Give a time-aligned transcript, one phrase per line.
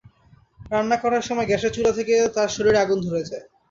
[0.71, 3.45] রান্না করার সময় গ্যাসের চুলা থেকে তাঁর শরীরে আগুন ধরে যায়।